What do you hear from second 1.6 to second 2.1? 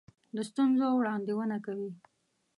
کوي.